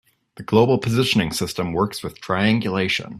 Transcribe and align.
The 0.37 0.41
global 0.41 0.79
positioning 0.79 1.31
system 1.31 1.73
works 1.73 2.01
with 2.01 2.19
triangulation. 2.19 3.09